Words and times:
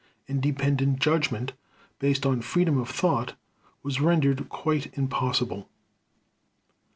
Independent 0.27 0.97
judgment, 0.97 1.53
based 1.99 2.25
on 2.25 2.41
freedom 2.41 2.79
of 2.79 2.89
thought, 2.89 3.35
was 3.83 4.01
rendered 4.01 4.49
quite 4.49 4.97
impossible. 4.97 5.69